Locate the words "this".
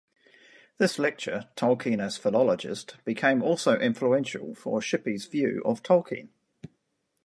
0.79-0.97